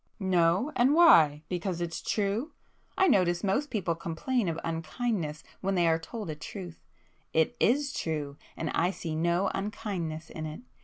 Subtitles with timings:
[0.19, 0.71] "No?
[0.75, 1.43] And why?
[1.47, 2.53] Because it's true?
[2.97, 6.83] I notice most people complain of 'unkindness' when they are told a truth.
[7.33, 10.61] It is true, and I see no unkindness in it.